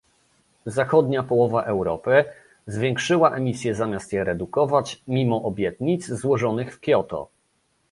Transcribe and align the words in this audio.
Zachodnia 0.65 1.23
połowa 1.23 1.63
Europy 1.63 2.25
zwiększyła 2.67 3.35
emisje 3.35 3.75
zamiast 3.75 4.13
je 4.13 4.23
redukować, 4.23 5.01
mimo 5.07 5.43
obietnic 5.43 6.07
złożonych 6.11 6.75
w 6.75 6.79
Kioto 6.79 7.29